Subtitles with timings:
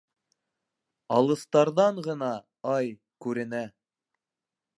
[1.17, 2.31] Алыҫтарҙан ғына,
[2.73, 2.91] ай,
[3.27, 3.63] күренә